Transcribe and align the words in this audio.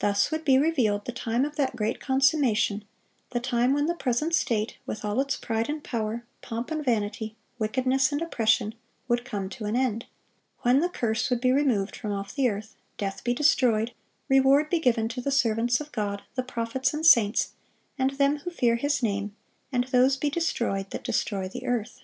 Thus 0.00 0.30
would 0.30 0.44
be 0.44 0.58
revealed 0.58 1.06
the 1.06 1.12
time 1.12 1.46
of 1.46 1.56
that 1.56 1.74
great 1.76 1.98
consummation, 1.98 2.84
the 3.30 3.40
time 3.40 3.72
when 3.72 3.86
the 3.86 3.94
present 3.94 4.34
state, 4.34 4.76
with 4.84 5.02
"all 5.02 5.18
its 5.18 5.36
pride 5.38 5.70
and 5.70 5.82
power, 5.82 6.26
pomp 6.42 6.70
and 6.70 6.84
vanity, 6.84 7.34
wickedness 7.58 8.12
and 8.12 8.20
oppression, 8.20 8.74
would 9.08 9.24
come 9.24 9.48
to 9.48 9.64
an 9.64 9.74
end;" 9.74 10.04
when 10.60 10.80
the 10.80 10.90
curse 10.90 11.30
would 11.30 11.40
be 11.40 11.52
"removed 11.52 11.96
from 11.96 12.12
off 12.12 12.34
the 12.34 12.50
earth, 12.50 12.76
death 12.98 13.24
be 13.24 13.32
destroyed, 13.32 13.94
reward 14.28 14.68
be 14.68 14.78
given 14.78 15.08
to 15.08 15.22
the 15.22 15.30
servants 15.32 15.80
of 15.80 15.90
God, 15.90 16.20
the 16.34 16.42
prophets 16.42 16.92
and 16.92 17.06
saints, 17.06 17.52
and 17.98 18.10
them 18.10 18.40
who 18.40 18.50
fear 18.50 18.76
His 18.76 19.02
name, 19.02 19.34
and 19.72 19.84
those 19.84 20.18
be 20.18 20.28
destroyed 20.28 20.90
that 20.90 21.02
destroy 21.02 21.48
the 21.48 21.64
earth." 21.64 22.02